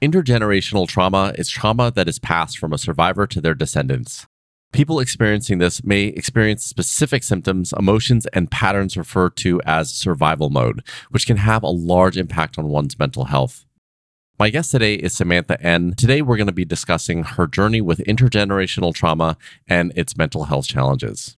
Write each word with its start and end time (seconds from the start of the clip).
Intergenerational 0.00 0.86
trauma 0.86 1.32
is 1.36 1.48
trauma 1.48 1.90
that 1.90 2.06
is 2.06 2.20
passed 2.20 2.56
from 2.56 2.72
a 2.72 2.78
survivor 2.78 3.26
to 3.26 3.40
their 3.40 3.54
descendants. 3.54 4.28
People 4.72 5.00
experiencing 5.00 5.58
this 5.58 5.82
may 5.82 6.04
experience 6.04 6.64
specific 6.64 7.24
symptoms, 7.24 7.74
emotions, 7.76 8.24
and 8.26 8.48
patterns 8.48 8.96
referred 8.96 9.36
to 9.38 9.60
as 9.64 9.90
survival 9.90 10.50
mode, 10.50 10.84
which 11.10 11.26
can 11.26 11.38
have 11.38 11.64
a 11.64 11.68
large 11.68 12.16
impact 12.16 12.58
on 12.58 12.68
one's 12.68 12.96
mental 12.96 13.24
health. 13.24 13.64
My 14.38 14.50
guest 14.50 14.70
today 14.70 14.94
is 14.94 15.16
Samantha 15.16 15.60
N. 15.60 15.94
Today, 15.96 16.22
we're 16.22 16.36
going 16.36 16.46
to 16.46 16.52
be 16.52 16.64
discussing 16.64 17.24
her 17.24 17.48
journey 17.48 17.80
with 17.80 17.98
intergenerational 18.00 18.94
trauma 18.94 19.36
and 19.66 19.92
its 19.96 20.16
mental 20.16 20.44
health 20.44 20.68
challenges. 20.68 21.36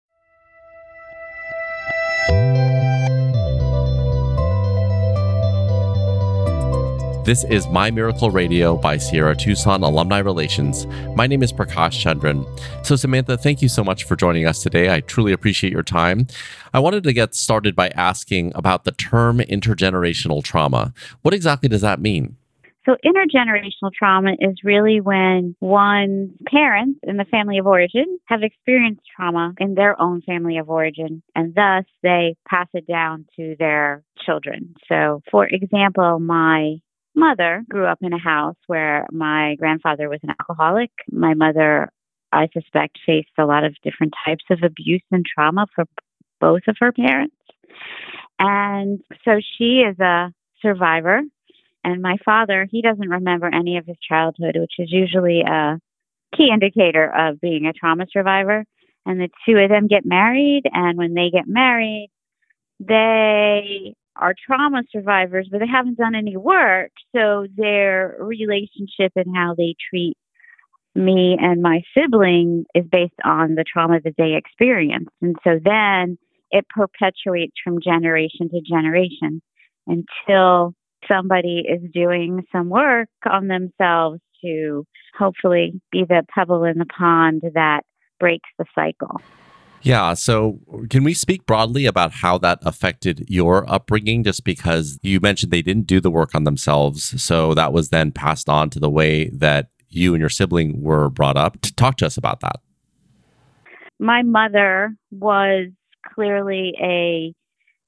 This 7.28 7.44
is 7.44 7.68
My 7.68 7.90
Miracle 7.90 8.30
Radio 8.30 8.78
by 8.78 8.96
Sierra 8.96 9.36
Tucson 9.36 9.82
Alumni 9.82 10.16
Relations. 10.16 10.86
My 11.14 11.26
name 11.26 11.42
is 11.42 11.52
Prakash 11.52 12.02
Chandran. 12.02 12.46
So, 12.86 12.96
Samantha, 12.96 13.36
thank 13.36 13.60
you 13.60 13.68
so 13.68 13.84
much 13.84 14.04
for 14.04 14.16
joining 14.16 14.46
us 14.46 14.62
today. 14.62 14.90
I 14.90 15.00
truly 15.00 15.34
appreciate 15.34 15.70
your 15.70 15.82
time. 15.82 16.26
I 16.72 16.78
wanted 16.78 17.02
to 17.02 17.12
get 17.12 17.34
started 17.34 17.76
by 17.76 17.88
asking 17.88 18.52
about 18.54 18.84
the 18.84 18.92
term 18.92 19.40
intergenerational 19.40 20.42
trauma. 20.42 20.94
What 21.20 21.34
exactly 21.34 21.68
does 21.68 21.82
that 21.82 22.00
mean? 22.00 22.38
So, 22.86 22.96
intergenerational 23.04 23.92
trauma 23.92 24.30
is 24.40 24.60
really 24.64 25.02
when 25.02 25.54
one's 25.60 26.30
parents 26.50 26.98
in 27.02 27.18
the 27.18 27.26
family 27.26 27.58
of 27.58 27.66
origin 27.66 28.18
have 28.24 28.42
experienced 28.42 29.02
trauma 29.14 29.52
in 29.58 29.74
their 29.74 30.00
own 30.00 30.22
family 30.22 30.56
of 30.56 30.70
origin, 30.70 31.22
and 31.34 31.54
thus 31.54 31.84
they 32.02 32.36
pass 32.48 32.68
it 32.72 32.86
down 32.86 33.26
to 33.36 33.54
their 33.58 34.02
children. 34.24 34.74
So, 34.88 35.20
for 35.30 35.46
example, 35.46 36.20
my 36.20 36.78
mother 37.18 37.64
grew 37.68 37.86
up 37.86 37.98
in 38.00 38.12
a 38.12 38.18
house 38.18 38.56
where 38.66 39.06
my 39.12 39.56
grandfather 39.56 40.08
was 40.08 40.20
an 40.22 40.30
alcoholic. 40.30 40.90
My 41.10 41.34
mother, 41.34 41.90
I 42.32 42.48
suspect, 42.52 42.98
faced 43.04 43.28
a 43.38 43.44
lot 43.44 43.64
of 43.64 43.74
different 43.82 44.14
types 44.24 44.44
of 44.50 44.60
abuse 44.62 45.02
and 45.10 45.24
trauma 45.26 45.66
for 45.74 45.84
both 46.40 46.62
of 46.68 46.76
her 46.80 46.92
parents. 46.92 47.34
And 48.38 49.00
so 49.24 49.40
she 49.58 49.80
is 49.80 49.98
a 49.98 50.32
survivor. 50.62 51.20
And 51.84 52.02
my 52.02 52.16
father, 52.24 52.66
he 52.70 52.82
doesn't 52.82 53.08
remember 53.08 53.46
any 53.52 53.76
of 53.78 53.86
his 53.86 53.96
childhood, 54.06 54.56
which 54.56 54.74
is 54.78 54.90
usually 54.90 55.40
a 55.40 55.78
key 56.36 56.50
indicator 56.52 57.10
of 57.14 57.40
being 57.40 57.66
a 57.66 57.72
trauma 57.72 58.06
survivor. 58.12 58.64
And 59.06 59.20
the 59.20 59.28
two 59.46 59.56
of 59.56 59.70
them 59.70 59.86
get 59.86 60.04
married. 60.04 60.62
And 60.72 60.98
when 60.98 61.14
they 61.14 61.30
get 61.30 61.46
married, 61.46 62.10
they 62.80 63.94
are 64.18 64.34
trauma 64.46 64.82
survivors, 64.90 65.48
but 65.50 65.60
they 65.60 65.66
haven't 65.66 65.98
done 65.98 66.14
any 66.14 66.36
work. 66.36 66.90
So 67.14 67.46
their 67.56 68.16
relationship 68.18 69.12
and 69.16 69.34
how 69.34 69.54
they 69.56 69.74
treat 69.90 70.16
me 70.94 71.36
and 71.40 71.62
my 71.62 71.82
sibling 71.96 72.64
is 72.74 72.84
based 72.90 73.12
on 73.24 73.54
the 73.54 73.64
trauma 73.64 74.00
that 74.02 74.14
they 74.18 74.34
experienced. 74.34 75.10
And 75.22 75.36
so 75.44 75.60
then 75.62 76.18
it 76.50 76.66
perpetuates 76.68 77.54
from 77.62 77.80
generation 77.80 78.48
to 78.50 78.60
generation 78.60 79.40
until 79.86 80.74
somebody 81.06 81.64
is 81.68 81.80
doing 81.92 82.44
some 82.50 82.68
work 82.68 83.08
on 83.30 83.48
themselves 83.48 84.20
to 84.42 84.84
hopefully 85.16 85.80
be 85.92 86.04
the 86.08 86.24
pebble 86.34 86.64
in 86.64 86.78
the 86.78 86.86
pond 86.86 87.42
that 87.54 87.82
breaks 88.18 88.48
the 88.58 88.64
cycle. 88.74 89.20
Yeah. 89.88 90.12
So, 90.12 90.60
can 90.90 91.02
we 91.02 91.14
speak 91.14 91.46
broadly 91.46 91.86
about 91.86 92.12
how 92.12 92.36
that 92.38 92.58
affected 92.60 93.24
your 93.26 93.64
upbringing? 93.72 94.22
Just 94.22 94.44
because 94.44 94.98
you 95.02 95.18
mentioned 95.18 95.50
they 95.50 95.62
didn't 95.62 95.86
do 95.86 95.98
the 95.98 96.10
work 96.10 96.34
on 96.34 96.44
themselves. 96.44 97.22
So, 97.22 97.54
that 97.54 97.72
was 97.72 97.88
then 97.88 98.12
passed 98.12 98.50
on 98.50 98.68
to 98.68 98.78
the 98.78 98.90
way 98.90 99.30
that 99.30 99.70
you 99.88 100.12
and 100.12 100.20
your 100.20 100.28
sibling 100.28 100.82
were 100.82 101.08
brought 101.08 101.38
up. 101.38 101.56
Talk 101.76 101.96
to 101.96 102.06
us 102.06 102.18
about 102.18 102.40
that. 102.40 102.56
My 103.98 104.22
mother 104.22 104.94
was 105.10 105.68
clearly 106.14 106.74
a 106.78 107.32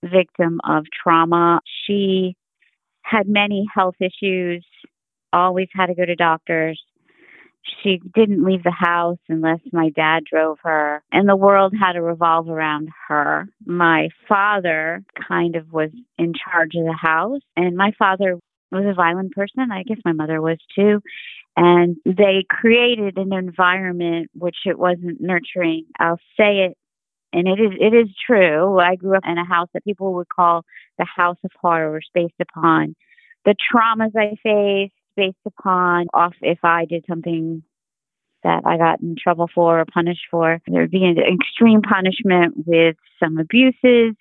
victim 0.02 0.58
of 0.64 0.86
trauma. 1.04 1.60
She 1.86 2.34
had 3.02 3.28
many 3.28 3.66
health 3.74 3.96
issues, 4.00 4.64
always 5.34 5.68
had 5.74 5.88
to 5.88 5.94
go 5.94 6.06
to 6.06 6.16
doctors 6.16 6.82
she 7.82 8.00
didn't 8.14 8.44
leave 8.44 8.62
the 8.62 8.70
house 8.70 9.18
unless 9.28 9.60
my 9.72 9.90
dad 9.90 10.24
drove 10.24 10.58
her, 10.62 11.02
and 11.12 11.28
the 11.28 11.36
world 11.36 11.74
had 11.78 11.92
to 11.92 12.02
revolve 12.02 12.48
around 12.48 12.88
her. 13.08 13.48
My 13.64 14.08
father 14.28 15.02
kind 15.28 15.56
of 15.56 15.72
was 15.72 15.90
in 16.18 16.32
charge 16.34 16.74
of 16.74 16.84
the 16.84 16.98
house, 17.00 17.42
and 17.56 17.76
my 17.76 17.92
father 17.98 18.38
was 18.72 18.84
a 18.86 18.94
violent 18.94 19.32
person. 19.32 19.70
I 19.72 19.82
guess 19.82 19.98
my 20.04 20.12
mother 20.12 20.40
was 20.40 20.58
too. 20.74 21.00
And 21.56 21.96
they 22.06 22.44
created 22.48 23.18
an 23.18 23.32
environment 23.32 24.30
which 24.34 24.56
it 24.64 24.78
wasn't 24.78 25.20
nurturing. 25.20 25.86
I'll 25.98 26.20
say 26.36 26.66
it 26.66 26.76
and 27.32 27.46
it 27.46 27.60
is 27.60 27.72
it 27.80 27.94
is 27.94 28.08
true. 28.26 28.78
I 28.78 28.96
grew 28.96 29.16
up 29.16 29.24
in 29.26 29.38
a 29.38 29.44
house 29.44 29.68
that 29.74 29.84
people 29.84 30.14
would 30.14 30.28
call 30.28 30.64
the 30.98 31.04
house 31.04 31.36
of 31.44 31.50
horrors 31.60 32.08
based 32.14 32.40
upon 32.40 32.94
the 33.44 33.54
traumas 33.54 34.12
I 34.16 34.36
faced, 34.42 34.94
based 35.16 35.36
upon 35.46 36.06
off 36.14 36.34
if 36.40 36.58
I 36.64 36.84
did 36.84 37.04
something 37.08 37.62
that 38.42 38.62
I 38.64 38.78
got 38.78 39.00
in 39.00 39.16
trouble 39.22 39.48
for 39.54 39.80
or 39.80 39.84
punished 39.84 40.26
for. 40.30 40.60
There 40.66 40.80
would 40.82 40.90
be 40.90 41.04
an 41.04 41.18
extreme 41.18 41.82
punishment 41.82 42.54
with 42.66 42.96
some 43.22 43.38
abuses. 43.38 44.14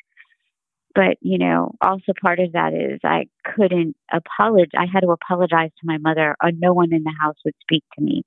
But, 0.95 1.17
you 1.21 1.37
know, 1.37 1.75
also 1.81 2.13
part 2.19 2.39
of 2.39 2.51
that 2.53 2.73
is 2.73 2.99
I 3.03 3.27
couldn't 3.45 3.95
apologize. 4.11 4.71
I 4.77 4.87
had 4.91 5.01
to 5.01 5.11
apologize 5.11 5.69
to 5.79 5.85
my 5.85 5.97
mother, 5.97 6.35
or 6.43 6.51
no 6.51 6.73
one 6.73 6.93
in 6.93 7.03
the 7.03 7.13
house 7.21 7.35
would 7.45 7.53
speak 7.61 7.83
to 7.97 8.03
me. 8.03 8.23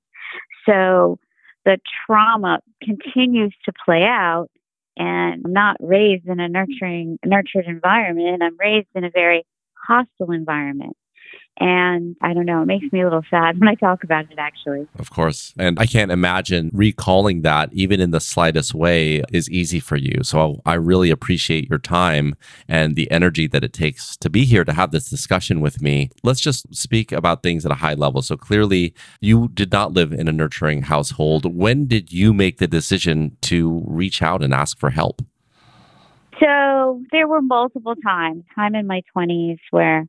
So 0.67 1.19
the 1.65 1.77
trauma 2.05 2.59
continues 2.81 3.53
to 3.65 3.73
play 3.85 4.03
out. 4.03 4.47
And 4.95 5.43
I'm 5.45 5.53
not 5.53 5.77
raised 5.79 6.27
in 6.27 6.39
a 6.39 6.47
nurturing, 6.47 7.19
nurtured 7.25 7.65
environment. 7.65 8.43
I'm 8.43 8.57
raised 8.57 8.89
in 8.95 9.03
a 9.03 9.09
very 9.09 9.43
hostile 9.87 10.31
environment. 10.31 10.95
And 11.59 12.15
I 12.21 12.33
don't 12.33 12.47
know, 12.47 12.63
it 12.63 12.65
makes 12.65 12.91
me 12.91 13.01
a 13.01 13.03
little 13.03 13.23
sad 13.29 13.57
when 13.59 13.69
I 13.69 13.75
talk 13.75 14.03
about 14.03 14.25
it, 14.31 14.39
actually. 14.39 14.87
Of 14.97 15.11
course. 15.11 15.53
And 15.57 15.79
I 15.79 15.85
can't 15.85 16.11
imagine 16.11 16.71
recalling 16.73 17.41
that, 17.43 17.69
even 17.73 17.99
in 17.99 18.11
the 18.11 18.19
slightest 18.19 18.73
way, 18.73 19.23
is 19.31 19.49
easy 19.49 19.79
for 19.79 19.95
you. 19.95 20.23
So 20.23 20.61
I 20.65 20.73
really 20.73 21.11
appreciate 21.11 21.69
your 21.69 21.79
time 21.79 22.35
and 22.67 22.95
the 22.95 23.09
energy 23.11 23.47
that 23.47 23.63
it 23.63 23.73
takes 23.73 24.17
to 24.17 24.29
be 24.29 24.45
here 24.45 24.63
to 24.63 24.73
have 24.73 24.91
this 24.91 25.09
discussion 25.09 25.61
with 25.61 25.81
me. 25.81 26.09
Let's 26.23 26.41
just 26.41 26.73
speak 26.75 27.11
about 27.11 27.43
things 27.43 27.65
at 27.65 27.71
a 27.71 27.75
high 27.75 27.93
level. 27.93 28.21
So 28.21 28.35
clearly, 28.35 28.95
you 29.21 29.49
did 29.53 29.71
not 29.71 29.93
live 29.93 30.11
in 30.11 30.27
a 30.27 30.31
nurturing 30.31 30.83
household. 30.83 31.45
When 31.45 31.85
did 31.85 32.11
you 32.11 32.33
make 32.33 32.57
the 32.57 32.67
decision 32.67 33.37
to 33.41 33.83
reach 33.85 34.21
out 34.21 34.43
and 34.43 34.53
ask 34.53 34.79
for 34.79 34.89
help? 34.89 35.21
So 36.39 37.01
there 37.11 37.27
were 37.27 37.41
multiple 37.41 37.95
times, 37.95 38.43
time 38.55 38.75
in 38.75 38.87
my 38.87 39.01
20s, 39.15 39.59
where 39.69 40.07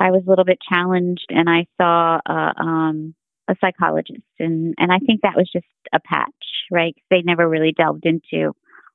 I 0.00 0.10
was 0.10 0.22
a 0.26 0.30
little 0.30 0.46
bit 0.46 0.58
challenged, 0.66 1.26
and 1.28 1.48
I 1.48 1.66
saw 1.80 2.20
a, 2.26 2.60
um, 2.60 3.14
a 3.48 3.54
psychologist, 3.60 4.22
and 4.38 4.74
and 4.78 4.90
I 4.90 4.98
think 4.98 5.20
that 5.22 5.36
was 5.36 5.48
just 5.52 5.66
a 5.92 6.00
patch, 6.00 6.28
right? 6.70 6.96
They 7.10 7.22
never 7.22 7.48
really 7.48 7.72
delved 7.76 8.06
into 8.06 8.54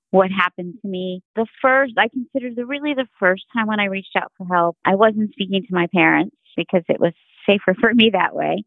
what 0.10 0.32
happened 0.32 0.76
to 0.82 0.88
me. 0.88 1.22
The 1.36 1.46
first, 1.62 1.94
I 1.98 2.08
consider 2.08 2.54
the 2.56 2.66
really 2.66 2.96
the 2.96 3.08
first 3.20 3.44
time 3.54 3.68
when 3.68 3.80
I 3.80 3.86
reached 3.86 4.16
out 4.18 4.32
for 4.38 4.48
help, 4.48 4.78
I 4.84 4.96
wasn't 4.96 5.32
speaking 5.32 5.62
to 5.62 5.74
my 5.74 5.88
parents 5.94 6.36
because 6.58 6.84
it 6.90 7.00
was 7.00 7.14
safer 7.46 7.76
for 7.80 7.94
me 7.94 8.12
that 8.14 8.36
way, 8.36 8.64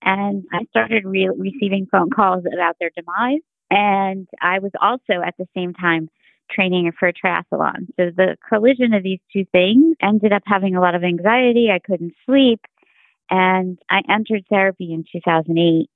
and 0.00 0.44
I 0.52 0.64
started 0.70 1.04
re- 1.04 1.30
receiving 1.36 1.86
phone 1.90 2.10
calls 2.10 2.44
about 2.52 2.76
their 2.78 2.90
demise. 2.96 3.42
And 3.72 4.26
I 4.40 4.58
was 4.58 4.72
also 4.80 5.22
at 5.24 5.34
the 5.38 5.46
same 5.54 5.74
time 5.74 6.08
training 6.50 6.90
for 6.98 7.08
a 7.08 7.12
triathlon. 7.12 7.86
So 7.96 8.10
the 8.14 8.36
collision 8.48 8.94
of 8.94 9.02
these 9.02 9.20
two 9.32 9.44
things 9.52 9.96
ended 10.02 10.32
up 10.32 10.42
having 10.46 10.76
a 10.76 10.80
lot 10.80 10.94
of 10.94 11.04
anxiety. 11.04 11.68
I 11.72 11.78
couldn't 11.78 12.14
sleep. 12.26 12.60
And 13.30 13.78
I 13.88 14.00
entered 14.08 14.44
therapy 14.50 14.92
in 14.92 15.04
2008. 15.12 15.88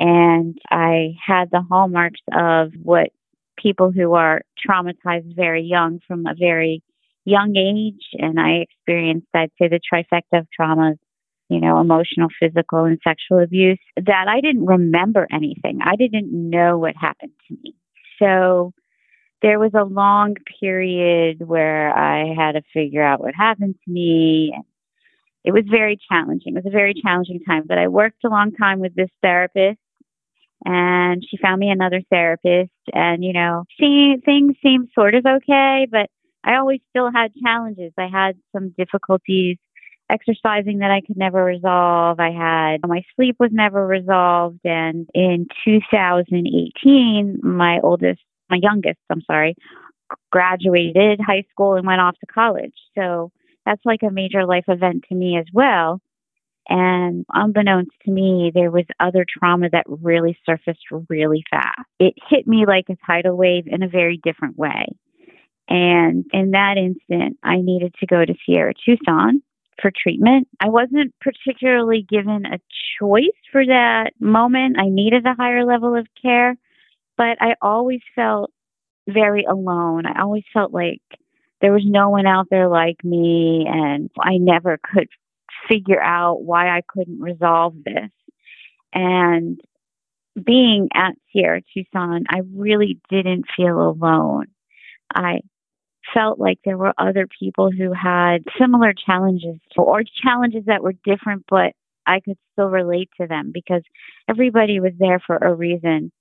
And 0.00 0.58
I 0.70 1.14
had 1.24 1.50
the 1.50 1.62
hallmarks 1.62 2.20
of 2.32 2.72
what 2.82 3.10
people 3.56 3.92
who 3.92 4.14
are 4.14 4.42
traumatized 4.68 5.36
very 5.36 5.62
young 5.62 6.00
from 6.06 6.26
a 6.26 6.34
very 6.36 6.82
young 7.24 7.56
age. 7.56 8.02
And 8.14 8.40
I 8.40 8.64
experienced, 8.64 9.28
I'd 9.34 9.52
say, 9.58 9.68
the 9.68 9.80
trifecta 9.80 10.40
of 10.40 10.48
traumas 10.58 10.98
you 11.48 11.60
know, 11.60 11.80
emotional, 11.80 12.28
physical, 12.40 12.84
and 12.84 12.98
sexual 13.06 13.42
abuse, 13.42 13.78
that 13.96 14.26
I 14.28 14.40
didn't 14.40 14.66
remember 14.66 15.26
anything. 15.30 15.80
I 15.84 15.96
didn't 15.96 16.32
know 16.32 16.78
what 16.78 16.94
happened 16.98 17.32
to 17.48 17.56
me. 17.62 17.74
So 18.18 18.72
there 19.44 19.58
was 19.58 19.72
a 19.74 19.84
long 19.84 20.36
period 20.58 21.46
where 21.46 21.94
I 21.94 22.32
had 22.34 22.52
to 22.52 22.62
figure 22.72 23.02
out 23.02 23.20
what 23.20 23.34
happened 23.34 23.74
to 23.84 23.90
me. 23.92 24.54
It 25.44 25.52
was 25.52 25.64
very 25.70 25.98
challenging. 26.10 26.56
It 26.56 26.64
was 26.64 26.72
a 26.72 26.74
very 26.74 26.94
challenging 26.94 27.40
time, 27.46 27.64
but 27.68 27.76
I 27.76 27.88
worked 27.88 28.24
a 28.24 28.30
long 28.30 28.52
time 28.52 28.80
with 28.80 28.94
this 28.94 29.10
therapist 29.20 29.78
and 30.64 31.22
she 31.28 31.36
found 31.36 31.60
me 31.60 31.68
another 31.68 32.00
therapist 32.08 32.72
and 32.94 33.22
you 33.22 33.34
know, 33.34 33.64
see, 33.78 34.16
things 34.24 34.54
seemed 34.62 34.88
sort 34.94 35.14
of 35.14 35.26
okay, 35.26 35.86
but 35.90 36.08
I 36.42 36.56
always 36.56 36.80
still 36.88 37.12
had 37.12 37.34
challenges. 37.44 37.92
I 37.98 38.08
had 38.10 38.36
some 38.50 38.74
difficulties 38.78 39.58
exercising 40.08 40.78
that 40.78 40.90
I 40.90 41.02
could 41.06 41.18
never 41.18 41.44
resolve. 41.44 42.18
I 42.18 42.30
had 42.30 42.80
my 42.86 43.02
sleep 43.14 43.36
was 43.38 43.50
never 43.52 43.86
resolved. 43.86 44.60
And 44.64 45.06
in 45.12 45.48
2018, 45.66 47.40
my 47.42 47.80
oldest, 47.82 48.22
my 48.54 48.60
youngest, 48.62 49.00
I'm 49.10 49.22
sorry, 49.22 49.56
graduated 50.30 51.20
high 51.20 51.44
school 51.50 51.74
and 51.74 51.86
went 51.86 52.00
off 52.00 52.16
to 52.20 52.26
college. 52.26 52.74
So 52.96 53.30
that's 53.66 53.84
like 53.84 54.02
a 54.02 54.10
major 54.10 54.44
life 54.46 54.64
event 54.68 55.04
to 55.08 55.14
me 55.14 55.38
as 55.38 55.46
well. 55.52 56.00
And 56.68 57.26
unbeknownst 57.32 57.90
to 58.04 58.10
me, 58.10 58.50
there 58.54 58.70
was 58.70 58.84
other 58.98 59.26
trauma 59.28 59.68
that 59.70 59.84
really 59.86 60.38
surfaced 60.46 60.84
really 61.10 61.44
fast. 61.50 61.88
It 61.98 62.14
hit 62.28 62.46
me 62.46 62.64
like 62.66 62.86
a 62.88 62.96
tidal 63.06 63.36
wave 63.36 63.64
in 63.66 63.82
a 63.82 63.88
very 63.88 64.18
different 64.22 64.56
way. 64.56 64.86
And 65.68 66.24
in 66.32 66.52
that 66.52 66.76
instant, 66.76 67.38
I 67.42 67.56
needed 67.56 67.94
to 68.00 68.06
go 68.06 68.24
to 68.24 68.34
Sierra 68.44 68.72
Tucson 68.84 69.42
for 69.80 69.90
treatment. 69.90 70.48
I 70.60 70.68
wasn't 70.68 71.14
particularly 71.20 72.06
given 72.08 72.46
a 72.46 72.58
choice 72.98 73.24
for 73.50 73.64
that 73.66 74.12
moment. 74.20 74.76
I 74.78 74.88
needed 74.88 75.26
a 75.26 75.34
higher 75.34 75.64
level 75.64 75.96
of 75.96 76.06
care, 76.20 76.56
but 77.16 77.40
I 77.40 77.54
always 77.62 78.00
felt 78.14 78.50
very 79.08 79.44
alone. 79.44 80.06
I 80.06 80.22
always 80.22 80.44
felt 80.52 80.72
like 80.72 81.02
there 81.60 81.72
was 81.72 81.84
no 81.84 82.10
one 82.10 82.26
out 82.26 82.46
there 82.50 82.68
like 82.68 83.02
me, 83.04 83.66
and 83.68 84.10
I 84.18 84.36
never 84.38 84.78
could 84.82 85.08
figure 85.68 86.02
out 86.02 86.42
why 86.42 86.68
I 86.68 86.82
couldn't 86.86 87.20
resolve 87.20 87.74
this. 87.84 88.10
And 88.92 89.60
being 90.42 90.88
at 90.94 91.14
Sierra 91.32 91.60
Tucson, 91.72 92.24
I 92.28 92.40
really 92.54 92.98
didn't 93.08 93.46
feel 93.56 93.80
alone. 93.80 94.46
I 95.14 95.40
felt 96.12 96.38
like 96.38 96.58
there 96.64 96.76
were 96.76 96.92
other 96.98 97.26
people 97.38 97.70
who 97.70 97.92
had 97.92 98.44
similar 98.58 98.92
challenges 98.92 99.58
or 99.76 100.02
challenges 100.22 100.64
that 100.66 100.82
were 100.82 100.94
different, 101.04 101.44
but 101.48 101.72
I 102.06 102.20
could 102.20 102.36
still 102.52 102.66
relate 102.66 103.10
to 103.20 103.26
them 103.26 103.50
because 103.54 103.82
everybody 104.28 104.80
was 104.80 104.92
there 104.98 105.20
for 105.26 105.36
a 105.36 105.54
reason. 105.54 106.12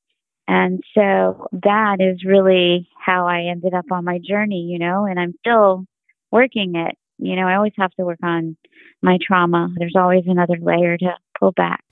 And 0.47 0.83
so 0.93 1.47
that 1.63 1.97
is 1.99 2.25
really 2.25 2.89
how 2.99 3.27
I 3.27 3.43
ended 3.49 3.73
up 3.73 3.85
on 3.91 4.03
my 4.03 4.19
journey, 4.19 4.67
you 4.69 4.79
know, 4.79 5.05
and 5.05 5.19
I'm 5.19 5.33
still 5.39 5.85
working 6.31 6.75
it. 6.75 6.97
You 7.17 7.35
know, 7.35 7.47
I 7.47 7.55
always 7.55 7.73
have 7.77 7.91
to 7.93 8.03
work 8.03 8.19
on 8.23 8.57
my 9.01 9.17
trauma. 9.25 9.73
There's 9.77 9.95
always 9.95 10.23
another 10.27 10.57
layer 10.59 10.97
to 10.97 11.15
pull 11.39 11.51
back. 11.53 11.83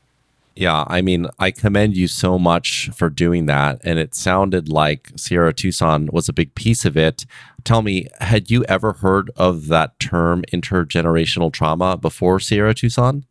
Yeah, 0.55 0.83
I 0.87 1.01
mean, 1.01 1.27
I 1.39 1.51
commend 1.51 1.95
you 1.95 2.07
so 2.07 2.37
much 2.37 2.89
for 2.93 3.09
doing 3.09 3.45
that. 3.45 3.79
And 3.85 3.97
it 3.97 4.13
sounded 4.13 4.67
like 4.67 5.11
Sierra 5.15 5.53
Tucson 5.53 6.09
was 6.11 6.27
a 6.27 6.33
big 6.33 6.53
piece 6.55 6.83
of 6.83 6.97
it. 6.97 7.25
Tell 7.63 7.81
me, 7.81 8.07
had 8.19 8.51
you 8.51 8.65
ever 8.65 8.93
heard 8.93 9.31
of 9.37 9.67
that 9.67 9.97
term 9.99 10.43
intergenerational 10.51 11.53
trauma 11.53 11.95
before 11.95 12.39
Sierra 12.41 12.73
Tucson? 12.73 13.25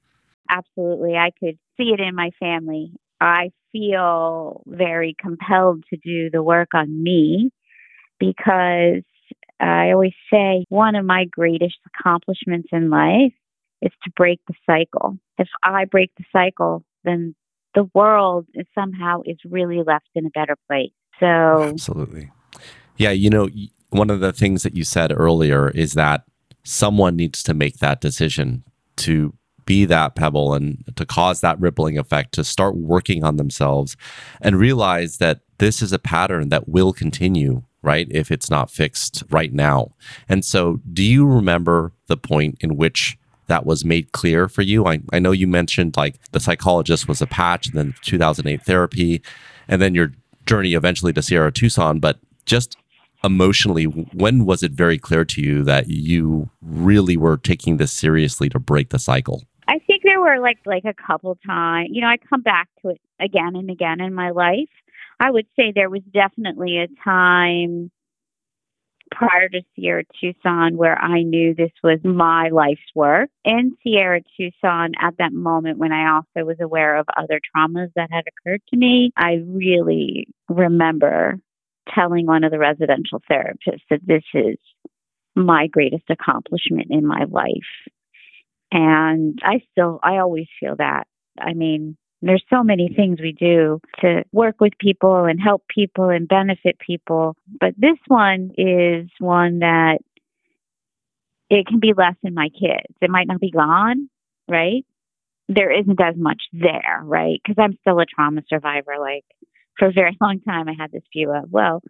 Absolutely. 0.48 1.16
I 1.16 1.30
could 1.38 1.58
see 1.76 1.92
it 1.92 2.00
in 2.00 2.14
my 2.14 2.30
family. 2.40 2.92
I 3.20 3.50
feel 3.72 4.62
very 4.66 5.14
compelled 5.20 5.84
to 5.90 5.96
do 5.96 6.30
the 6.30 6.42
work 6.42 6.70
on 6.74 7.02
me 7.02 7.50
because 8.18 9.02
I 9.60 9.92
always 9.92 10.14
say 10.32 10.64
one 10.68 10.94
of 10.94 11.04
my 11.04 11.26
greatest 11.30 11.76
accomplishments 11.94 12.68
in 12.72 12.90
life 12.90 13.32
is 13.82 13.92
to 14.04 14.10
break 14.16 14.40
the 14.48 14.54
cycle. 14.66 15.18
If 15.38 15.48
I 15.62 15.84
break 15.84 16.10
the 16.16 16.24
cycle, 16.32 16.84
then 17.04 17.34
the 17.74 17.88
world 17.94 18.46
is 18.54 18.66
somehow 18.74 19.22
is 19.24 19.38
really 19.44 19.82
left 19.86 20.08
in 20.14 20.26
a 20.26 20.30
better 20.30 20.56
place. 20.66 20.92
So 21.18 21.26
absolutely, 21.26 22.30
yeah. 22.96 23.10
You 23.10 23.30
know, 23.30 23.48
one 23.90 24.10
of 24.10 24.20
the 24.20 24.32
things 24.32 24.62
that 24.62 24.74
you 24.74 24.84
said 24.84 25.12
earlier 25.14 25.68
is 25.70 25.92
that 25.92 26.24
someone 26.64 27.16
needs 27.16 27.42
to 27.44 27.54
make 27.54 27.78
that 27.78 28.00
decision 28.00 28.64
to 28.96 29.34
be 29.70 29.84
that 29.84 30.16
pebble 30.16 30.52
and 30.52 30.82
to 30.96 31.06
cause 31.06 31.40
that 31.40 31.60
rippling 31.60 31.96
effect 31.96 32.32
to 32.32 32.42
start 32.42 32.74
working 32.74 33.22
on 33.22 33.36
themselves 33.36 33.96
and 34.40 34.58
realize 34.58 35.18
that 35.18 35.42
this 35.58 35.80
is 35.80 35.92
a 35.92 35.98
pattern 35.98 36.48
that 36.48 36.68
will 36.68 36.92
continue 36.92 37.62
right 37.80 38.08
if 38.10 38.32
it's 38.32 38.50
not 38.50 38.68
fixed 38.68 39.22
right 39.30 39.52
now 39.52 39.94
and 40.28 40.44
so 40.44 40.80
do 40.92 41.04
you 41.04 41.24
remember 41.24 41.92
the 42.08 42.16
point 42.16 42.58
in 42.60 42.76
which 42.76 43.16
that 43.46 43.64
was 43.64 43.84
made 43.84 44.12
clear 44.12 44.48
for 44.48 44.62
you? 44.62 44.86
I, 44.86 45.00
I 45.12 45.18
know 45.18 45.32
you 45.32 45.46
mentioned 45.46 45.96
like 45.96 46.16
the 46.32 46.40
psychologist 46.40 47.06
was 47.06 47.20
a 47.20 47.26
patch 47.26 47.66
and 47.68 47.76
then 47.76 47.94
2008 48.02 48.62
therapy 48.62 49.22
and 49.68 49.80
then 49.80 49.94
your 49.94 50.12
journey 50.46 50.74
eventually 50.74 51.12
to 51.12 51.22
Sierra 51.22 51.52
Tucson, 51.52 52.00
but 52.00 52.18
just 52.44 52.76
emotionally, 53.22 53.84
when 53.84 54.46
was 54.46 54.62
it 54.62 54.72
very 54.72 54.98
clear 54.98 55.24
to 55.26 55.40
you 55.40 55.62
that 55.64 55.88
you 55.88 56.48
really 56.62 57.16
were 57.16 57.36
taking 57.36 57.76
this 57.76 57.92
seriously 57.92 58.48
to 58.48 58.58
break 58.58 58.90
the 58.90 58.98
cycle? 58.98 59.44
I 59.68 59.78
think 59.86 60.02
there 60.04 60.20
were 60.20 60.40
like 60.40 60.58
like 60.66 60.84
a 60.84 60.94
couple 60.94 61.36
times. 61.46 61.90
You 61.92 62.02
know, 62.02 62.08
I 62.08 62.16
come 62.16 62.42
back 62.42 62.68
to 62.82 62.90
it 62.90 63.00
again 63.20 63.56
and 63.56 63.70
again 63.70 64.00
in 64.00 64.14
my 64.14 64.30
life. 64.30 64.68
I 65.18 65.30
would 65.30 65.46
say 65.54 65.72
there 65.74 65.90
was 65.90 66.02
definitely 66.12 66.78
a 66.78 66.88
time 67.04 67.90
prior 69.10 69.48
to 69.48 69.60
Sierra 69.74 70.04
Tucson 70.20 70.76
where 70.76 70.98
I 70.98 71.22
knew 71.22 71.54
this 71.54 71.72
was 71.82 71.98
my 72.04 72.48
life's 72.48 72.80
work. 72.94 73.28
In 73.44 73.76
Sierra 73.82 74.20
Tucson, 74.36 74.92
at 75.00 75.14
that 75.18 75.32
moment 75.32 75.78
when 75.78 75.92
I 75.92 76.14
also 76.14 76.46
was 76.46 76.58
aware 76.60 76.96
of 76.96 77.06
other 77.16 77.40
traumas 77.54 77.90
that 77.96 78.10
had 78.10 78.24
occurred 78.28 78.62
to 78.70 78.76
me, 78.76 79.10
I 79.16 79.42
really 79.46 80.28
remember 80.48 81.38
telling 81.94 82.26
one 82.26 82.44
of 82.44 82.52
the 82.52 82.58
residential 82.58 83.20
therapists 83.30 83.82
that 83.90 84.00
this 84.06 84.22
is 84.32 84.56
my 85.34 85.66
greatest 85.66 86.04
accomplishment 86.08 86.88
in 86.90 87.06
my 87.06 87.24
life. 87.28 87.90
And 88.72 89.38
I 89.42 89.62
still, 89.72 89.98
I 90.02 90.18
always 90.18 90.46
feel 90.60 90.76
that. 90.76 91.06
I 91.38 91.54
mean, 91.54 91.96
there's 92.22 92.44
so 92.50 92.62
many 92.62 92.92
things 92.94 93.20
we 93.20 93.32
do 93.32 93.80
to 94.00 94.24
work 94.32 94.56
with 94.60 94.74
people 94.78 95.24
and 95.24 95.40
help 95.40 95.64
people 95.68 96.10
and 96.10 96.28
benefit 96.28 96.78
people. 96.78 97.36
But 97.60 97.74
this 97.78 97.98
one 98.06 98.50
is 98.56 99.08
one 99.18 99.60
that 99.60 99.98
it 101.48 101.66
can 101.66 101.80
be 101.80 101.94
less 101.96 102.14
in 102.22 102.34
my 102.34 102.48
kids. 102.48 102.94
It 103.00 103.10
might 103.10 103.26
not 103.26 103.40
be 103.40 103.50
gone, 103.50 104.08
right? 104.48 104.84
There 105.48 105.72
isn't 105.72 106.00
as 106.00 106.14
much 106.16 106.42
there, 106.52 107.00
right? 107.02 107.40
Because 107.42 107.60
I'm 107.60 107.76
still 107.80 107.98
a 107.98 108.06
trauma 108.06 108.42
survivor. 108.48 108.94
Like 109.00 109.24
for 109.78 109.88
a 109.88 109.92
very 109.92 110.16
long 110.20 110.40
time, 110.40 110.68
I 110.68 110.74
had 110.78 110.92
this 110.92 111.02
view 111.12 111.32
of, 111.32 111.50
well, 111.50 111.82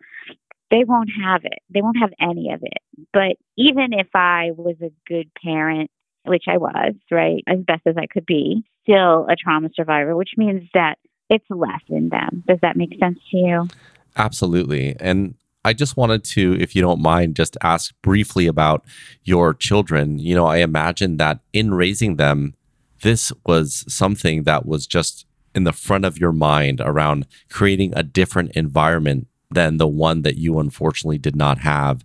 they 0.70 0.84
won't 0.84 1.10
have 1.22 1.44
it. 1.44 1.58
They 1.68 1.82
won't 1.82 1.98
have 2.00 2.12
any 2.20 2.52
of 2.52 2.62
it. 2.62 2.78
But 3.12 3.36
even 3.58 3.92
if 3.92 4.06
I 4.14 4.52
was 4.56 4.76
a 4.80 4.92
good 5.06 5.30
parent 5.42 5.90
which 6.24 6.44
I 6.48 6.58
was, 6.58 6.94
right, 7.10 7.42
as 7.46 7.58
best 7.66 7.82
as 7.86 7.96
I 7.96 8.06
could 8.06 8.26
be, 8.26 8.62
still 8.82 9.26
a 9.28 9.36
trauma 9.36 9.70
survivor, 9.74 10.16
which 10.16 10.30
means 10.36 10.68
that 10.74 10.96
it's 11.28 11.44
less 11.48 11.82
in 11.88 12.08
them. 12.08 12.44
Does 12.46 12.58
that 12.62 12.76
make 12.76 12.98
sense 12.98 13.18
to 13.30 13.36
you? 13.36 13.68
Absolutely. 14.16 14.96
And 14.98 15.34
I 15.64 15.72
just 15.72 15.96
wanted 15.96 16.24
to, 16.24 16.56
if 16.58 16.74
you 16.74 16.82
don't 16.82 17.02
mind, 17.02 17.36
just 17.36 17.56
ask 17.62 17.94
briefly 18.02 18.46
about 18.46 18.84
your 19.24 19.54
children. 19.54 20.18
You 20.18 20.34
know, 20.34 20.46
I 20.46 20.58
imagine 20.58 21.18
that 21.18 21.40
in 21.52 21.74
raising 21.74 22.16
them, 22.16 22.54
this 23.02 23.32
was 23.46 23.84
something 23.92 24.44
that 24.44 24.66
was 24.66 24.86
just 24.86 25.26
in 25.54 25.64
the 25.64 25.72
front 25.72 26.04
of 26.04 26.18
your 26.18 26.32
mind 26.32 26.80
around 26.80 27.26
creating 27.50 27.92
a 27.94 28.02
different 28.02 28.52
environment 28.52 29.26
than 29.50 29.76
the 29.78 29.88
one 29.88 30.22
that 30.22 30.36
you 30.36 30.58
unfortunately 30.58 31.18
did 31.18 31.36
not 31.36 31.58
have. 31.58 32.04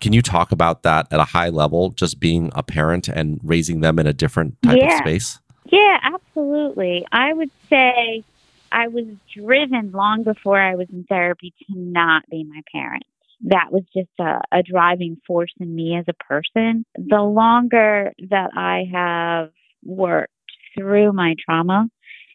Can 0.00 0.12
you 0.12 0.22
talk 0.22 0.52
about 0.52 0.82
that 0.82 1.06
at 1.12 1.20
a 1.20 1.24
high 1.24 1.48
level, 1.48 1.90
just 1.90 2.20
being 2.20 2.50
a 2.54 2.62
parent 2.62 3.08
and 3.08 3.40
raising 3.42 3.80
them 3.80 3.98
in 3.98 4.06
a 4.06 4.12
different 4.12 4.60
type 4.62 4.78
yeah. 4.80 4.94
of 4.94 4.98
space? 4.98 5.38
Yeah, 5.66 5.98
absolutely. 6.02 7.06
I 7.10 7.32
would 7.32 7.50
say 7.68 8.24
I 8.70 8.88
was 8.88 9.04
driven 9.34 9.92
long 9.92 10.22
before 10.22 10.60
I 10.60 10.74
was 10.74 10.88
in 10.90 11.04
therapy 11.04 11.52
to 11.66 11.78
not 11.78 12.22
be 12.30 12.44
my 12.44 12.60
parent. 12.72 13.04
That 13.42 13.70
was 13.70 13.82
just 13.94 14.10
a, 14.18 14.40
a 14.50 14.62
driving 14.62 15.20
force 15.26 15.52
in 15.60 15.74
me 15.74 15.96
as 15.96 16.06
a 16.08 16.24
person. 16.24 16.84
The 16.94 17.22
longer 17.22 18.12
that 18.30 18.50
I 18.56 18.84
have 18.92 19.50
worked 19.84 20.32
through 20.76 21.12
my 21.12 21.34
trauma, 21.44 21.88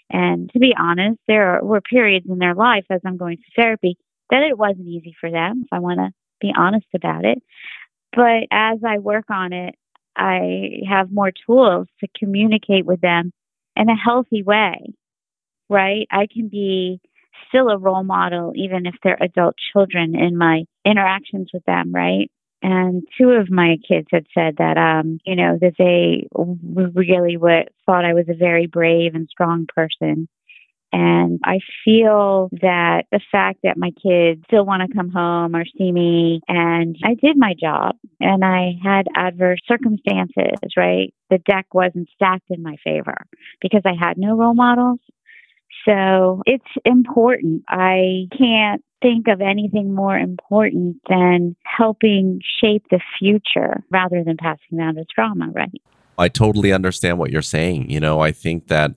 and 0.10 0.50
to 0.52 0.60
be 0.60 0.76
honest, 0.78 1.20
there 1.28 1.60
were 1.64 1.82
periods 1.82 2.26
in 2.30 2.38
their 2.38 2.54
life 2.54 2.86
as 2.90 3.02
I'm 3.06 3.18
going 3.18 3.38
through 3.38 3.64
therapy 3.64 3.98
that 4.30 4.44
it 4.44 4.58
wasn't 4.58 4.88
easy 4.88 5.16
for 5.20 5.32
them, 5.32 5.64
if 5.66 5.68
I 5.72 5.80
want 5.80 6.00
to 6.00 6.12
be 6.42 6.54
honest 6.58 6.88
about 6.96 7.26
it. 7.26 7.42
But 8.14 8.48
as 8.52 8.80
I 8.86 9.00
work 9.00 9.26
on 9.30 9.54
it, 9.54 9.76
I 10.18 10.82
have 10.90 11.12
more 11.12 11.32
tools 11.46 11.88
to 12.02 12.08
communicate 12.18 12.86
with 12.86 13.00
them 13.02 13.32
in 13.76 13.90
a 13.90 13.96
healthy 13.96 14.44
way, 14.44 14.94
right? 15.70 16.06
I 16.12 16.28
can 16.32 16.50
be 16.50 17.00
still 17.48 17.70
a 17.70 17.78
role 17.78 18.04
model, 18.04 18.52
even 18.56 18.86
if 18.86 18.96
they're 19.04 19.22
adult 19.22 19.56
children 19.72 20.16
in 20.16 20.38
my 20.38 20.66
interactions 20.86 21.50
with 21.54 21.64
them, 21.66 21.94
right? 21.94 22.30
And 22.62 23.04
two 23.18 23.32
of 23.32 23.50
my 23.50 23.78
kids 23.88 24.08
had 24.12 24.28
said 24.34 24.56
that, 24.58 24.78
um, 24.78 25.20
you 25.26 25.36
know, 25.36 25.58
that 25.60 25.74
they 25.80 26.28
really 26.94 27.36
w- 27.36 27.66
thought 27.86 28.06
I 28.06 28.14
was 28.14 28.26
a 28.30 28.36
very 28.36 28.68
brave 28.68 29.16
and 29.16 29.28
strong 29.28 29.66
person. 29.74 30.28
And 30.94 31.40
I 31.44 31.60
feel 31.86 32.50
that 32.62 33.04
the 33.12 33.22
fact 33.32 33.60
that 33.64 33.78
my 33.78 33.92
kids 33.92 34.44
still 34.46 34.66
want 34.66 34.82
to 34.82 34.96
come 34.96 35.10
home 35.10 35.56
or 35.56 35.64
see 35.78 35.92
me, 35.92 36.42
and 36.48 36.98
I 37.04 37.14
did 37.14 37.38
my 37.38 37.54
job 37.60 37.96
and 38.20 38.44
I 38.44 38.74
had 38.84 39.08
adverse 39.16 39.62
circumstances, 39.68 40.60
right? 40.76 41.14
The 41.30 41.38
deck 41.38 41.68
wasn't 41.74 42.10
stacked 42.14 42.50
in 42.50 42.62
my 42.62 42.76
favor 42.84 43.16
because 43.62 43.84
I 43.86 43.94
had 43.98 44.18
no 44.18 44.36
role 44.36 44.54
models. 44.54 45.00
So 45.88 46.42
it's 46.46 46.64
important. 46.86 47.64
I 47.70 48.28
can't 48.38 48.84
think 49.02 49.28
of 49.28 49.42
anything 49.42 49.96
more 49.96 50.18
important 50.18 50.98
than 51.10 51.56
helping 51.64 52.42
shape 52.62 52.84
the 52.92 53.00
future 53.18 53.84
rather 53.90 54.24
than 54.24 54.38
passing 54.38 54.78
down 54.78 54.96
the 54.96 55.06
trauma, 55.14 55.50
right? 55.54 55.82
I 56.18 56.28
totally 56.28 56.72
understand 56.72 57.18
what 57.18 57.32
you're 57.32 57.42
saying. 57.42 57.90
You 57.90 58.00
know, 58.00 58.20
I 58.20 58.32
think 58.32 58.68
that 58.68 58.92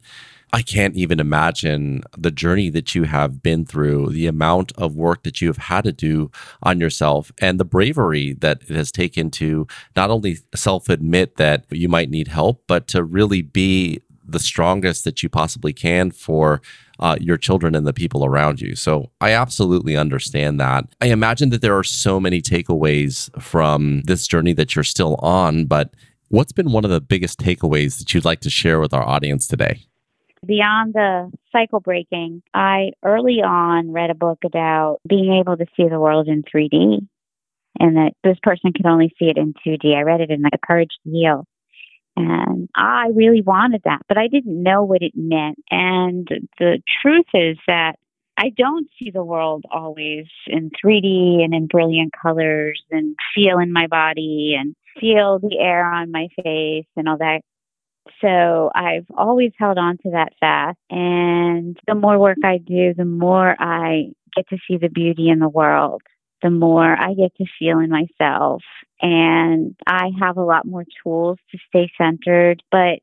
I 0.54 0.62
can't 0.62 0.94
even 0.94 1.18
imagine 1.18 2.04
the 2.16 2.30
journey 2.30 2.70
that 2.70 2.94
you 2.94 3.02
have 3.02 3.42
been 3.42 3.66
through, 3.66 4.10
the 4.10 4.28
amount 4.28 4.70
of 4.78 4.94
work 4.94 5.24
that 5.24 5.40
you 5.40 5.48
have 5.48 5.56
had 5.56 5.82
to 5.82 5.90
do 5.90 6.30
on 6.62 6.78
yourself, 6.78 7.32
and 7.38 7.58
the 7.58 7.64
bravery 7.64 8.34
that 8.34 8.62
it 8.62 8.76
has 8.76 8.92
taken 8.92 9.32
to 9.32 9.66
not 9.96 10.10
only 10.10 10.38
self 10.54 10.88
admit 10.88 11.38
that 11.38 11.64
you 11.72 11.88
might 11.88 12.08
need 12.08 12.28
help, 12.28 12.62
but 12.68 12.86
to 12.88 13.02
really 13.02 13.42
be 13.42 14.00
the 14.24 14.38
strongest 14.38 15.02
that 15.02 15.24
you 15.24 15.28
possibly 15.28 15.72
can 15.72 16.12
for 16.12 16.62
uh, 17.00 17.16
your 17.20 17.36
children 17.36 17.74
and 17.74 17.84
the 17.84 17.92
people 17.92 18.24
around 18.24 18.60
you. 18.60 18.76
So 18.76 19.10
I 19.20 19.32
absolutely 19.32 19.96
understand 19.96 20.60
that. 20.60 20.84
I 21.00 21.06
imagine 21.06 21.50
that 21.50 21.62
there 21.62 21.76
are 21.76 21.82
so 21.82 22.20
many 22.20 22.40
takeaways 22.40 23.28
from 23.42 24.02
this 24.02 24.28
journey 24.28 24.52
that 24.52 24.76
you're 24.76 24.84
still 24.84 25.16
on, 25.16 25.64
but 25.64 25.94
what's 26.28 26.52
been 26.52 26.70
one 26.70 26.84
of 26.84 26.92
the 26.92 27.00
biggest 27.00 27.40
takeaways 27.40 27.98
that 27.98 28.14
you'd 28.14 28.24
like 28.24 28.40
to 28.42 28.50
share 28.50 28.78
with 28.78 28.94
our 28.94 29.02
audience 29.04 29.48
today? 29.48 29.88
Beyond 30.46 30.94
the 30.94 31.30
cycle 31.52 31.80
breaking, 31.80 32.42
I 32.52 32.90
early 33.04 33.42
on 33.42 33.92
read 33.92 34.10
a 34.10 34.14
book 34.14 34.38
about 34.44 35.00
being 35.08 35.34
able 35.34 35.56
to 35.56 35.66
see 35.76 35.88
the 35.88 36.00
world 36.00 36.28
in 36.28 36.42
3D 36.42 37.06
and 37.80 37.96
that 37.96 38.12
this 38.22 38.38
person 38.42 38.72
could 38.72 38.86
only 38.86 39.14
see 39.18 39.26
it 39.26 39.36
in 39.36 39.54
2D. 39.66 39.96
I 39.96 40.02
read 40.02 40.20
it 40.20 40.30
in 40.30 40.42
The 40.42 40.58
Courage 40.64 40.92
to 41.04 41.10
Heal. 41.10 41.46
And 42.16 42.68
I 42.76 43.08
really 43.12 43.42
wanted 43.42 43.82
that, 43.84 44.02
but 44.08 44.18
I 44.18 44.28
didn't 44.28 44.62
know 44.62 44.84
what 44.84 45.02
it 45.02 45.12
meant. 45.16 45.58
And 45.70 46.28
the 46.58 46.80
truth 47.02 47.26
is 47.34 47.58
that 47.66 47.96
I 48.36 48.50
don't 48.50 48.88
see 48.98 49.10
the 49.10 49.24
world 49.24 49.64
always 49.70 50.26
in 50.46 50.70
3D 50.70 51.42
and 51.42 51.54
in 51.54 51.66
brilliant 51.66 52.12
colors 52.20 52.82
and 52.90 53.16
feel 53.34 53.58
in 53.58 53.72
my 53.72 53.86
body 53.86 54.56
and 54.58 54.74
feel 55.00 55.38
the 55.38 55.58
air 55.58 55.84
on 55.84 56.10
my 56.10 56.28
face 56.42 56.86
and 56.96 57.08
all 57.08 57.18
that. 57.18 57.42
So 58.20 58.70
I've 58.74 59.06
always 59.16 59.52
held 59.58 59.78
on 59.78 59.98
to 59.98 60.10
that 60.10 60.32
fast. 60.40 60.78
And 60.90 61.78
the 61.86 61.94
more 61.94 62.18
work 62.18 62.38
I 62.44 62.58
do, 62.58 62.94
the 62.94 63.04
more 63.04 63.54
I 63.58 64.10
get 64.34 64.48
to 64.48 64.58
see 64.68 64.76
the 64.76 64.88
beauty 64.88 65.28
in 65.28 65.38
the 65.38 65.48
world 65.48 66.02
the 66.44 66.50
more 66.50 66.94
I 66.94 67.14
get 67.14 67.34
to 67.36 67.46
feel 67.58 67.78
in 67.80 67.90
myself. 67.90 68.62
And 69.00 69.74
I 69.86 70.10
have 70.20 70.36
a 70.36 70.44
lot 70.44 70.66
more 70.66 70.84
tools 71.02 71.38
to 71.50 71.58
stay 71.68 71.90
centered. 71.98 72.62
But 72.70 73.00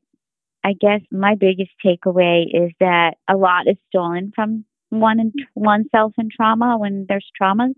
I 0.64 0.74
guess 0.80 1.00
my 1.10 1.34
biggest 1.34 1.72
takeaway 1.84 2.44
is 2.44 2.70
that 2.78 3.16
a 3.28 3.36
lot 3.36 3.66
is 3.66 3.76
stolen 3.88 4.32
from 4.34 4.64
one 4.90 5.18
in, 5.18 5.32
oneself 5.56 6.12
in 6.18 6.28
trauma 6.34 6.78
when 6.78 7.04
there's 7.08 7.28
trauma. 7.36 7.70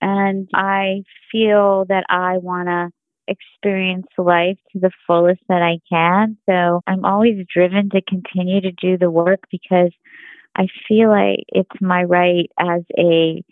And 0.00 0.48
I 0.54 1.02
feel 1.30 1.84
that 1.90 2.04
I 2.08 2.38
want 2.38 2.68
to 2.68 2.90
experience 3.30 4.06
life 4.18 4.58
to 4.72 4.80
the 4.80 4.90
fullest 5.06 5.40
that 5.48 5.62
I 5.62 5.78
can. 5.88 6.36
So 6.46 6.82
I'm 6.86 7.04
always 7.04 7.46
driven 7.52 7.88
to 7.90 8.02
continue 8.02 8.60
to 8.60 8.72
do 8.72 8.98
the 8.98 9.10
work 9.10 9.40
because 9.50 9.92
I 10.56 10.66
feel 10.88 11.10
like 11.10 11.44
it's 11.48 11.80
my 11.80 12.02
right 12.04 12.50
as 12.58 12.82
a 12.98 13.42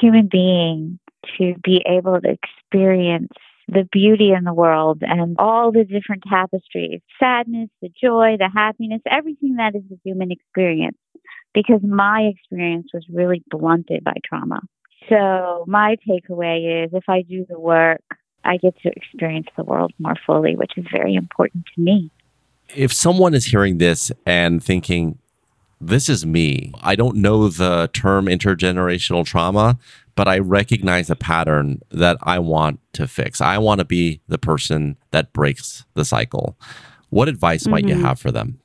human 0.00 0.28
being 0.30 0.98
to 1.38 1.54
be 1.62 1.84
able 1.86 2.20
to 2.20 2.30
experience 2.30 3.32
the 3.68 3.86
beauty 3.90 4.32
in 4.32 4.44
the 4.44 4.54
world 4.54 5.02
and 5.02 5.36
all 5.38 5.72
the 5.72 5.84
different 5.84 6.22
tapestries 6.28 7.00
sadness, 7.20 7.68
the 7.82 7.90
joy, 8.00 8.36
the 8.38 8.50
happiness, 8.52 9.02
everything 9.10 9.56
that 9.56 9.74
is 9.74 9.82
a 9.90 9.98
human 10.04 10.30
experience. 10.30 10.96
Because 11.52 11.80
my 11.82 12.30
experience 12.34 12.88
was 12.92 13.04
really 13.10 13.42
blunted 13.50 14.04
by 14.04 14.12
trauma. 14.24 14.60
So, 15.08 15.64
my 15.66 15.96
takeaway 16.08 16.84
is 16.84 16.90
if 16.92 17.04
I 17.08 17.22
do 17.22 17.46
the 17.48 17.58
work, 17.58 18.02
I 18.46 18.56
get 18.58 18.78
to 18.82 18.90
experience 18.96 19.48
the 19.56 19.64
world 19.64 19.92
more 19.98 20.14
fully, 20.24 20.56
which 20.56 20.72
is 20.76 20.86
very 20.90 21.14
important 21.14 21.66
to 21.74 21.80
me. 21.80 22.10
If 22.74 22.92
someone 22.92 23.34
is 23.34 23.46
hearing 23.46 23.78
this 23.78 24.10
and 24.24 24.62
thinking, 24.62 25.18
this 25.80 26.08
is 26.08 26.24
me. 26.24 26.72
I 26.82 26.96
don't 26.96 27.16
know 27.16 27.48
the 27.48 27.90
term 27.92 28.26
intergenerational 28.26 29.24
trauma, 29.24 29.78
but 30.14 30.26
I 30.26 30.38
recognize 30.38 31.10
a 31.10 31.16
pattern 31.16 31.80
that 31.90 32.16
I 32.22 32.38
want 32.38 32.80
to 32.94 33.06
fix. 33.06 33.40
I 33.40 33.58
want 33.58 33.80
to 33.80 33.84
be 33.84 34.20
the 34.28 34.38
person 34.38 34.96
that 35.10 35.32
breaks 35.32 35.84
the 35.94 36.04
cycle. 36.04 36.56
What 37.10 37.28
advice 37.28 37.64
mm-hmm. 37.64 37.70
might 37.72 37.88
you 37.88 37.96
mm-hmm. 37.96 38.04
have 38.04 38.18
for 38.18 38.32
them? 38.32 38.58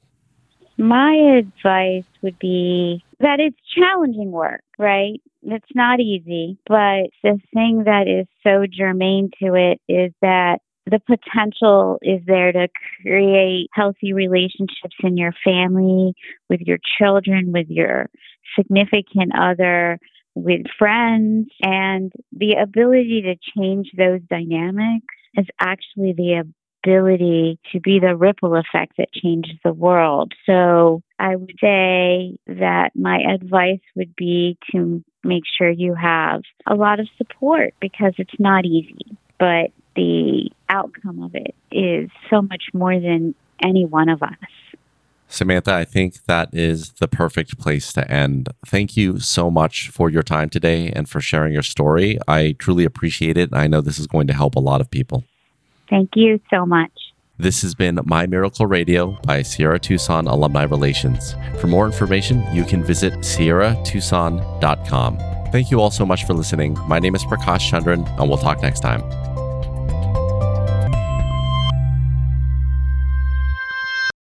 My 0.78 1.14
advice 1.38 2.06
would 2.22 2.40
be 2.40 3.04
that 3.20 3.40
it's 3.40 3.58
challenging 3.76 4.32
work, 4.32 4.64
right? 4.80 5.22
It's 5.44 5.76
not 5.76 6.00
easy, 6.00 6.60
but 6.68 7.10
the 7.24 7.40
thing 7.54 7.84
that 7.86 8.08
is 8.08 8.28
so 8.44 8.66
germane 8.72 9.32
to 9.42 9.56
it 9.56 9.82
is 9.88 10.14
that 10.22 10.60
the 10.86 11.00
potential 11.00 11.98
is 12.02 12.22
there 12.26 12.52
to 12.52 12.68
create 13.02 13.70
healthy 13.74 14.14
relationships 14.14 14.96
in 15.04 15.18
your 15.18 15.34
family, 15.44 16.14
with 16.50 16.62
your 16.62 16.80
children, 17.00 17.52
with 17.52 17.68
your 17.70 18.10
significant 18.58 19.32
other, 19.38 20.00
with 20.36 20.62
friends. 20.78 21.48
And 21.62 22.12
the 22.32 22.56
ability 22.62 23.22
to 23.24 23.36
change 23.58 23.92
those 23.98 24.22
dynamics 24.30 25.06
is 25.36 25.46
actually 25.60 26.14
the 26.14 26.44
ability 26.84 27.60
to 27.72 27.80
be 27.80 28.00
the 28.00 28.16
ripple 28.16 28.56
effect 28.56 28.94
that 28.98 29.12
changes 29.14 29.56
the 29.64 29.74
world. 29.74 30.34
So 30.46 31.02
I 31.20 31.36
would 31.36 31.58
say 31.62 32.38
that 32.48 32.92
my 32.96 33.20
advice 33.20 33.82
would 33.96 34.16
be 34.16 34.58
to 34.72 35.04
make 35.24 35.44
sure 35.58 35.70
you 35.70 35.94
have 35.94 36.42
a 36.66 36.76
lot 36.76 37.00
of 37.00 37.08
support 37.18 37.74
because 37.80 38.14
it's 38.18 38.40
not 38.40 38.66
easy. 38.66 39.18
But 39.40 39.72
the 39.96 40.50
outcome 40.70 41.24
of 41.24 41.36
it 41.36 41.56
is 41.72 42.10
so 42.30 42.42
much 42.42 42.64
more 42.74 43.00
than 43.00 43.36
any 43.64 43.86
one 43.86 44.10
of 44.10 44.24
us. 44.24 44.36
Samantha, 45.28 45.74
I 45.74 45.86
think 45.86 46.26
that 46.26 46.50
is 46.52 46.92
the 46.94 47.08
perfect 47.08 47.58
place 47.58 47.94
to 47.94 48.10
end. 48.12 48.50
Thank 48.66 48.98
you 48.98 49.20
so 49.20 49.50
much 49.50 49.90
for 49.90 50.10
your 50.10 50.24
time 50.24 50.50
today 50.50 50.92
and 50.92 51.08
for 51.08 51.22
sharing 51.22 51.54
your 51.54 51.64
story. 51.64 52.20
I 52.28 52.56
truly 52.60 52.84
appreciate 52.84 53.38
it. 53.38 53.50
I 53.54 53.68
know 53.68 53.80
this 53.80 53.98
is 53.98 54.08
going 54.08 54.28
to 54.28 54.34
help 54.34 54.56
a 54.56 54.60
lot 54.60 54.82
of 54.82 54.92
people. 54.92 55.24
Thank 55.92 56.12
you 56.16 56.40
so 56.50 56.66
much. 56.66 56.92
This 57.38 57.62
has 57.62 57.76
been 57.76 58.00
My 58.06 58.26
Miracle 58.26 58.66
Radio 58.66 59.18
by 59.26 59.42
Sierra 59.42 59.80
Tucson 59.80 60.28
Alumni 60.28 60.64
Relations. 60.64 61.36
For 61.60 61.68
more 61.68 61.86
information, 61.86 62.44
you 62.54 62.64
can 62.64 62.84
visit 62.84 63.14
sierratucson.com. 63.14 65.18
Thank 65.52 65.70
you 65.70 65.82
all 65.82 65.92
so 65.92 66.06
much 66.06 66.26
for 66.26 66.34
listening. 66.34 66.78
My 66.88 67.00
name 67.00 67.14
is 67.14 67.26
Prakash 67.26 67.70
Chandran, 67.70 68.08
and 68.20 68.30
we'll 68.30 68.38
talk 68.38 68.62
next 68.62 68.80
time. 68.80 69.02